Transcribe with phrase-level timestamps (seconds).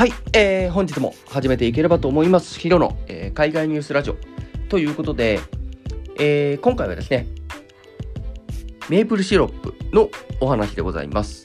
[0.00, 2.58] はい、えー、本日も始めていければと思います。
[2.58, 4.16] ヒロの、えー海外ニュースラジオ
[4.70, 5.40] ということで、
[6.18, 7.26] えー今回はですね、
[8.88, 10.08] メープルシロップの
[10.40, 11.44] お話でございます。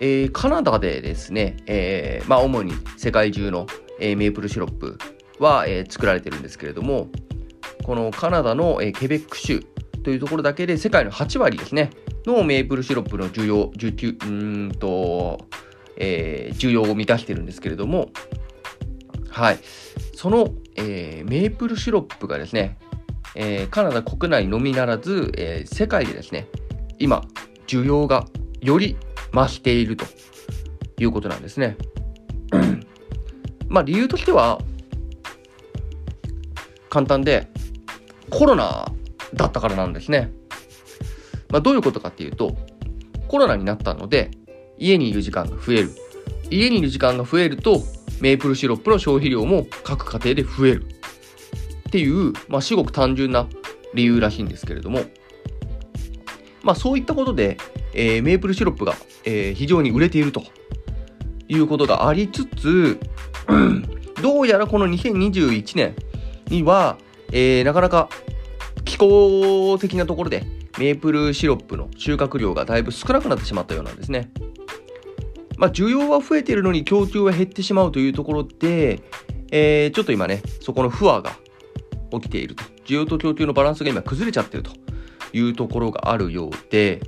[0.00, 3.68] えーカナダでですね、えーまあ、主に世界中の、
[4.00, 4.98] えーメープルシロップ
[5.38, 7.10] は、え作られてるんですけれども、
[7.84, 9.60] このカナダの、えケベック州
[10.02, 11.90] というところだけで世界の8割ですね、
[12.26, 15.46] のメープルシロップの需要、受給、うーんと、
[15.98, 18.08] えー需要を満たしてるんですけれども、
[19.28, 19.58] はい、
[20.14, 22.78] その、えーメープルシロップがですね、
[23.34, 26.46] えーカナダ国内のみならず、えー世界でですね、
[26.98, 27.22] 今、
[27.66, 28.26] 需要が
[28.60, 28.96] より
[29.32, 30.06] 増していると
[30.98, 31.76] いうことなんですね。
[33.68, 34.60] まあ理由としては、
[36.88, 37.48] 簡単で、
[38.30, 38.90] コロナ
[39.34, 40.32] だったからなんですね。
[41.50, 42.56] まあどういうことかっていうと、
[43.28, 44.30] コロナになったので、
[44.78, 45.90] 家にいる時間が増える。
[46.50, 47.82] 家にいる時間が増えると、
[48.20, 50.86] メープルシロップの消費量も各家庭で増える。
[51.88, 53.46] っていう、まあ、至極単純な
[53.94, 55.00] 理由らしいんですけれども、
[56.62, 57.56] まあ、そういったことで、
[57.94, 60.42] えーメープルシロップが、えー非常に売れていると
[61.48, 63.00] いうことがありつつ、
[64.22, 65.94] どうやらこの2021年
[66.48, 66.98] には、
[67.32, 68.08] えーなかなか
[68.84, 70.44] 気候的なところで
[70.78, 74.30] メープルシロップの収穫量がだいぶ少なくなってしまったようなんですね。
[75.58, 79.00] まあ、需要は増えているのに供給は減ってしまうというところで、
[79.50, 81.32] えーちょっと今ね、そこの不和が
[82.12, 82.64] 起きていると。
[82.86, 84.70] 需要と供給のバランスが今崩れちゃってると
[85.32, 87.00] いうところがあるようで、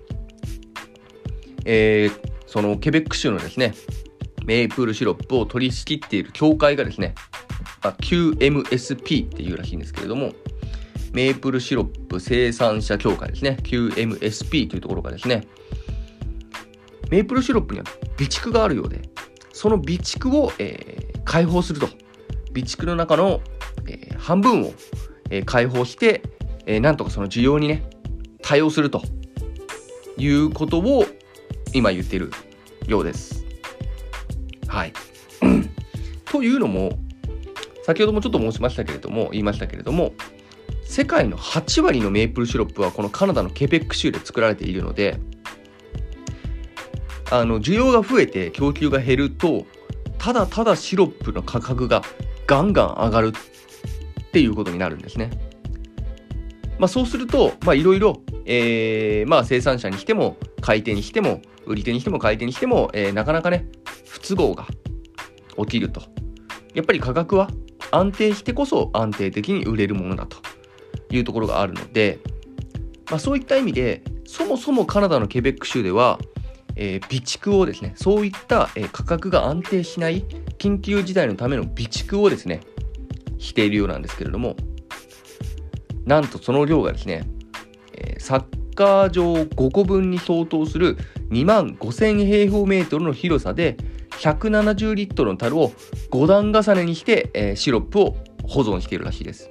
[1.64, 3.74] えーそのケベック州のですね、
[4.44, 7.14] メープルシロップを取り仕切っている協会がですね、
[7.84, 10.32] まあ QMSP っていうらしいんですけれども、
[11.12, 15.46] メープルシロップ生産者協会ですね、QMSP というところがですね、
[17.10, 19.02] メープルシロップには備蓄があるようで、
[19.52, 21.86] その備蓄を、えー解放すると。
[22.48, 23.40] 備蓄の中の、
[23.86, 24.72] えー半分を、
[25.30, 26.22] えー解放して、
[26.66, 27.88] えーなんとかその需要にね、
[28.42, 29.02] 対応すると
[30.16, 31.04] いうことを
[31.72, 32.32] 今言っている
[32.86, 33.44] ようです。
[34.66, 34.92] はい。
[36.26, 36.98] というのも、
[37.84, 40.12] 先ほどもちょっと申しましたけれども、言いましたけれども、
[40.84, 45.18] 世界の8割のメープルシロップはこのカナダのケベック州で作られているので、
[47.30, 49.66] あの需要が増えて供給が減ると
[50.18, 52.02] ただただシロップの価格が
[52.46, 55.30] ガンガン上がるっていうことになるんですね。
[56.78, 63.66] まあ、そうするといろいろ生産者にしても買い手にしても売り手にしても買い手にしても、えーなかなかね
[64.06, 64.66] 不都合が
[65.58, 66.02] 起きると
[66.74, 67.50] やっぱり価格は
[67.90, 70.38] 安定してこそ安定的に売れるものだと
[71.10, 72.18] いうところがあるので、
[73.10, 76.18] まあ、そういった意味でそもそもカナダのケベック州では
[76.80, 80.24] えー備蓄をですねそういった、えー価格が安定しない
[80.58, 82.60] 緊急事態のための備蓄をですね
[83.38, 84.56] しているようなんですけれども
[86.04, 87.22] なんとその量がですね、
[87.92, 90.96] えーサッカー場5個分に相当する
[91.30, 93.76] 2万5000平方メートルの広さで
[94.20, 95.72] 170リットルの樽を
[96.10, 99.50] 5段重ねにして、えーシロップを保存しているらしいです。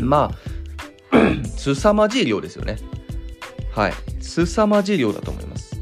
[0.00, 2.76] まあ 凄まじい量ですよね。
[3.72, 5.80] はい、凄まじい量だと思います。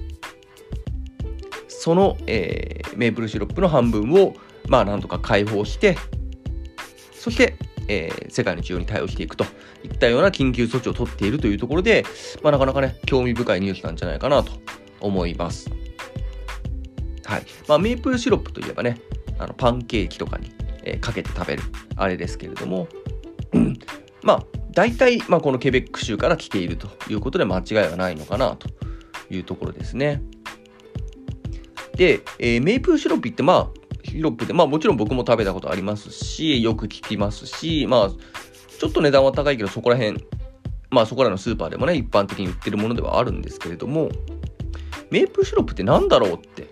[1.68, 4.34] その、えーメープルシロップの半分を、
[4.68, 5.98] まあ、なんとか解放して、
[7.12, 7.56] そして、
[7.88, 9.44] えー世界の需要に対応していくと
[9.84, 12.04] いったような緊急措置を取っているというところで、
[12.42, 14.52] まあ、なかなかね、興味深いニュースなんじゃないかなと
[15.00, 15.70] 思います。
[17.24, 17.46] はい。
[17.68, 19.00] まあ、メープルシロップといえばね、
[19.38, 20.52] あのパンケーキとかに、
[20.84, 21.62] えーかけて食べる、
[21.96, 22.88] あれですけれども、
[24.26, 24.42] まあ、
[24.72, 28.68] 大体、まあ、このケベック州から来ているということで間違いはないのかなと
[29.30, 30.20] いうところですね。
[31.94, 40.24] で、えーメープルシロップってまあシロップでまあもちろん僕も食べたことありますしよく聞きますしまあちょっと値段は高いけどそこら辺
[40.90, 44.10] まあそこらのスーパーでもね一般的に売ってるものではあるんですけれども
[45.10, 46.68] メープルシロップって何だろうって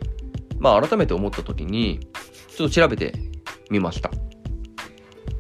[0.59, 2.01] まあ改めて思った時に
[2.49, 3.15] ちょっと調べて
[3.71, 4.11] みました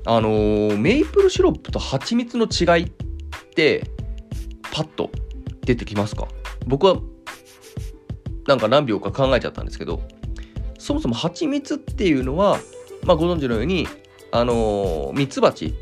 [0.06, 2.90] あのーメープルシロップと蜂蜜の違いっ
[3.54, 3.84] て
[4.72, 5.10] パッと
[5.62, 6.28] 出てきますか？
[6.66, 6.98] 僕は
[8.46, 10.02] なんか何秒か考えちゃったんですけど
[10.78, 12.58] そもそも蜂蜜っていうのは、
[13.04, 13.88] まあ、ご存知のように
[14.32, 15.74] あのミツバチ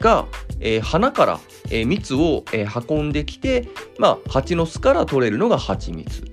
[0.00, 0.26] が、
[0.60, 1.40] えー花から、
[1.70, 6.24] えー蜜を、えー運んできて、まあ、蜂の巣から取れるのが蜂蜜。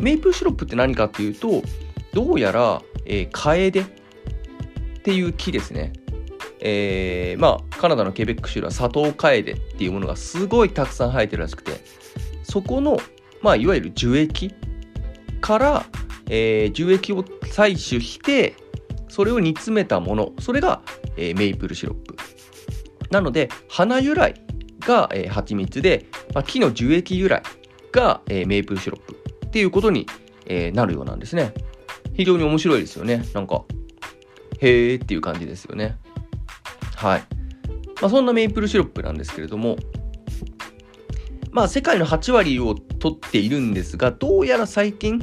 [0.00, 1.62] メープルシロップって何かっていうと
[2.12, 3.84] どうやら、えーカエデ
[5.02, 5.92] っていう木ですね。
[6.60, 11.80] えーまあカナダのケベック州ではサトウカエデっていうものがすごいたくさん生えてるらしくて
[12.44, 12.98] そこの、
[13.40, 14.54] まあ、いわゆる樹液
[15.40, 15.86] から、
[16.28, 18.54] えー、樹液を採取して
[19.08, 20.82] それを煮詰めたものそれが、
[21.16, 22.16] えー、メイプルシロップ。
[23.10, 24.34] なので花由来
[24.78, 27.42] が、えー、蜂蜜で、まあ、木の樹液由来
[27.90, 30.06] が、えー、メイプルシロップっていうことに、
[30.46, 31.52] えー、なるようなんですね。
[32.14, 33.24] 非常に面白いですよね。
[33.34, 33.64] なんか
[34.62, 35.96] へーっていう感じですよね
[36.96, 37.24] はい、
[38.00, 39.76] まあ、そんなメイプルシロップなんですけれども
[41.50, 45.20] まあ世界の8割を取っているんですがどうやら最近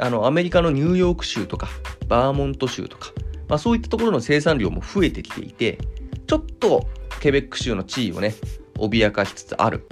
[0.00, 1.68] あの、アメリカのニューヨーク州とか、
[2.08, 3.12] バーモント州とか、
[3.48, 5.78] まあそういったところの生産量も増えてきていて、
[6.26, 6.88] ちょっと
[7.20, 8.34] ケベック州の地位をね、
[8.78, 9.86] 脅かしつつある、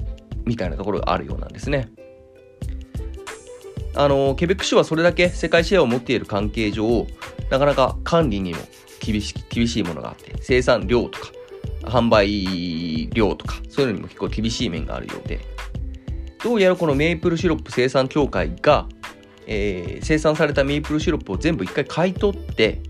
[0.46, 1.90] みたいなところがあるようなんですね。
[3.94, 7.06] あの、ケベック州はそれだけ世界シェアを持っている関係上、
[7.50, 8.59] なかなか管理にも
[9.00, 11.33] 厳し厳しいものがあって、生産量とか、
[11.83, 15.41] 販売量とか、そういうのにも結構厳しい面があるようで、
[16.43, 18.87] どうやらこのメープルシロップ生産協会が
[19.50, 22.83] えー、生産されたメープルシロップを全部一回買い取って、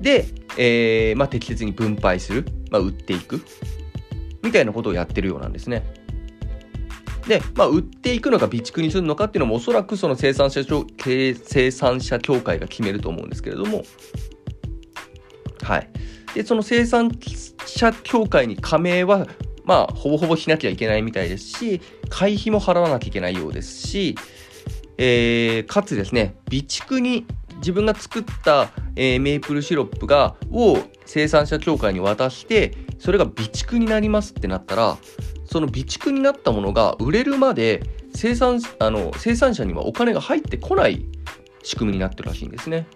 [0.00, 0.26] で、
[0.56, 3.42] えー、まあ、適切に分配する、まあ、売っていく、
[4.42, 5.84] みたいなことをやってるようなんですね。
[7.28, 13.84] で、まあ、売っていくのか備蓄にするのかっていうのもおそらくその生産者生産者協会が決めると思うんですけれども、
[15.62, 15.90] はい。
[16.34, 17.10] で、その生産
[17.66, 19.26] 者協会に加盟は、
[19.64, 24.16] まあ、ほぼほぼしなきゃいけないみたいですし、会費も払わなきゃいけないようですし、
[24.96, 27.26] えー、かつですね、備蓄に
[27.58, 34.96] 自分が作った、えー、メープルシロップがを生産者協会に渡してそれが備蓄になりますってなったら
[35.50, 37.82] その備蓄になったものが売れるまで
[38.14, 41.04] 生産あの生産者にはお金が入ってこない
[41.62, 42.86] 仕組みになってるらしいんですね。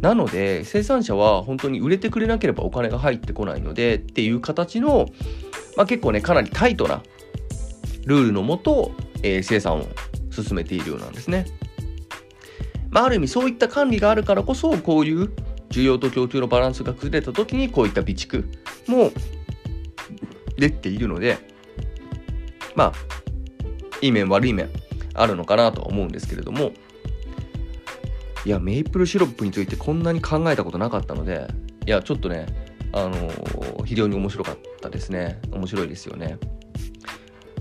[0.00, 5.06] なので生産者は本当に売れてくれなければお金が入ってこないのでっていう形の、
[5.76, 7.02] まあ、結構ねかなりタイトな
[8.04, 8.92] ルールのもと
[9.24, 9.86] えー、生産を
[10.30, 11.46] 進めているようなんですね。
[12.90, 15.32] まあ、ある意味そういった管理があるからこそこういう
[15.70, 18.44] 需要と供給のバランスが崩れた時にこういった備蓄
[18.86, 19.10] も
[20.56, 21.38] できているので
[22.74, 22.92] まあ
[24.00, 24.68] いい面悪い面
[25.14, 26.72] あるのかなとは思うんですけれども
[28.44, 31.48] いやメイプルシロップについてこんなに考えたことなかったので
[31.86, 32.46] いやちょっとね
[32.92, 36.38] あのー、非常に面白かったですね面白いですよね。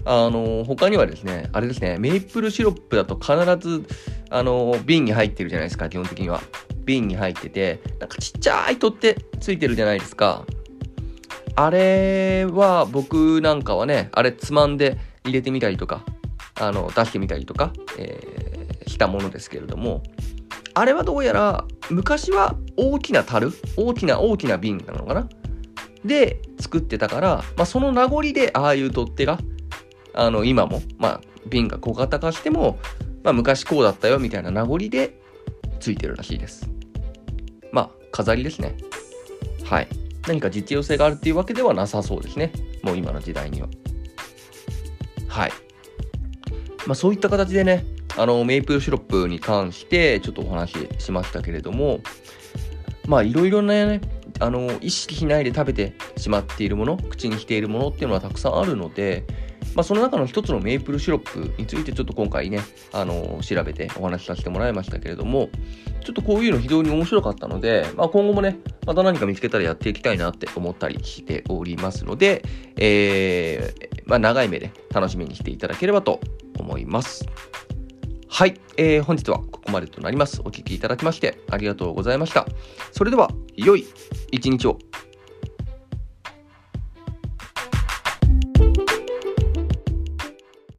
[0.05, 3.85] あの、他にはですね、あれですね、メイプルシロップだと必ず、
[4.29, 6.41] あの、瓶に入ってるじゃないですか、基本的には。
[6.83, 10.45] 瓶に入ってて、なんかちっちゃい取ってついてるじゃないですか。
[11.55, 16.03] あれは、僕なんかはね、あれつまんで入れてみたりとか、
[16.59, 20.01] あの、出してみたりとか、えー、したものですけれども、
[20.73, 25.29] あれはどうやら、昔は大きな樽大きな大きな瓶なのかな？
[26.03, 29.37] で作ってたから、まあ、その名残でああいう取っ手が
[30.13, 32.79] あの、今も、まあ、瓶が小型化しても、
[33.23, 35.19] まあ、昔こうだったよみたいな名残で
[35.79, 36.67] ついてるらしいです。
[37.71, 38.75] まあ、飾りですね。
[39.63, 39.87] はい。
[40.27, 42.51] 何か実用性があるっていうわけではなさそうですね。
[42.81, 43.67] もう今の時代には。
[45.27, 45.51] はい。
[46.85, 47.85] まあ、そういった形でね、
[48.17, 51.99] あの、メイプルシロップに関してちょっとお話ししましたけれども、
[53.07, 54.01] まあ、いろいろなね、
[54.39, 59.23] あの、意識しないで食べてしまっているもの、口にしているものっていうのはたくさんあるので、
[59.75, 62.59] まあ、その中の一つのメープルシロップについてちょっと今回ね、
[62.91, 65.49] あの調べてお話しさせてもらいましたけれども、
[66.03, 72.43] ちょっとこういうの非常に面白かったので、まあ、今後もね、また何か見つけたらやっていきたいなって思ったりしておりますので、
[72.77, 76.19] えー、まあ、長い目で楽しみにしていただければと
[76.59, 77.25] 思います。
[78.27, 80.41] はい、えー、本日はここまでとなります。
[80.43, 82.45] お聴きいただきましてありがとうございました。
[82.91, 83.85] それでは、良い
[84.31, 84.79] 一日を。